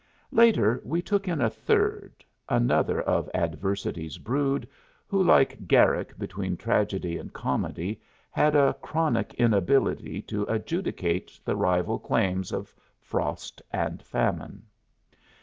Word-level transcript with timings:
Later, 0.31 0.81
we 0.83 0.99
took 0.99 1.27
in 1.27 1.41
a 1.41 1.49
third 1.51 2.25
another 2.49 2.99
of 2.99 3.29
Adversity's 3.35 4.17
brood, 4.17 4.67
who, 5.05 5.21
like 5.21 5.67
Garrick 5.67 6.17
between 6.17 6.57
Tragedy 6.57 7.19
and 7.19 7.31
Comedy, 7.31 8.01
had 8.31 8.55
a 8.55 8.73
chronic 8.81 9.35
inability 9.35 10.19
to 10.23 10.41
adjudicate 10.45 11.39
the 11.45 11.55
rival 11.55 11.99
claims 11.99 12.51
of 12.51 12.73
Frost 12.99 13.61
and 13.71 14.01
Famine. 14.01 14.63